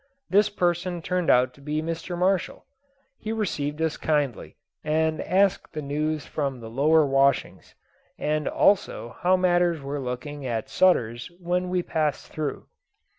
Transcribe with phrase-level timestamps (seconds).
[0.31, 2.17] This person turned out to be Mr.
[2.17, 2.65] Marshall.
[3.19, 7.75] He received us kindly, and asked the news from the lower washings,
[8.17, 12.65] and also how matters were looking at Sutter's when we passed through.